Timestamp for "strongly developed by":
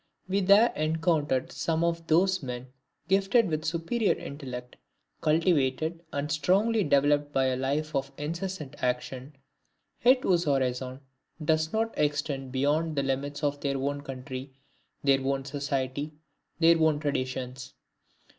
6.31-7.45